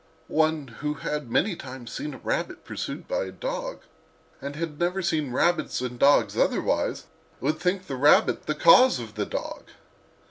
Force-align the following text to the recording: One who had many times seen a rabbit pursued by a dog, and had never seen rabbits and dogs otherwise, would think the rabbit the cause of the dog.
One 0.29 0.69
who 0.79 0.95
had 0.95 1.29
many 1.29 1.55
times 1.55 1.91
seen 1.91 2.15
a 2.15 2.17
rabbit 2.17 2.65
pursued 2.65 3.07
by 3.07 3.25
a 3.25 3.31
dog, 3.31 3.81
and 4.41 4.55
had 4.55 4.79
never 4.79 5.03
seen 5.03 5.31
rabbits 5.31 5.79
and 5.79 5.99
dogs 5.99 6.35
otherwise, 6.35 7.05
would 7.39 7.59
think 7.59 7.85
the 7.85 7.95
rabbit 7.95 8.47
the 8.47 8.55
cause 8.55 8.97
of 8.99 9.13
the 9.13 9.27
dog. 9.27 9.65